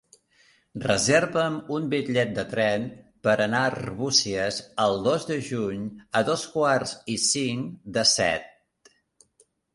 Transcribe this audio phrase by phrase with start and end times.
[0.83, 2.87] Reserva'm un bitllet de tren
[3.27, 5.85] per anar a Arbúcies el dos de juny
[6.21, 8.93] a dos quarts i cinc de set.